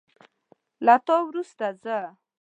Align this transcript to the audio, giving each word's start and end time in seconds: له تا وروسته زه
له 0.85 0.95
تا 1.05 1.15
وروسته 1.27 1.67
زه 1.83 1.97